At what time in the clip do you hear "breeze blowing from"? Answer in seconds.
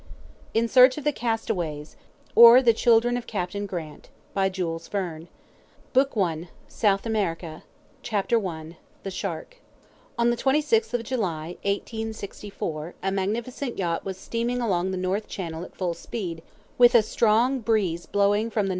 17.59-18.65